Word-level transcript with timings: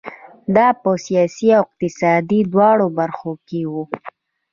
دا 0.55 0.67
په 0.81 0.89
سیاسي 1.05 1.47
او 1.57 1.63
اقتصادي 1.67 2.39
دواړو 2.53 2.87
برخو 2.99 3.31
کې 3.47 3.61
وو. 3.71 3.83